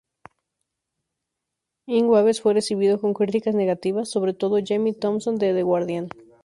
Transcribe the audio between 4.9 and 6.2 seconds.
Thomson de The Guardian.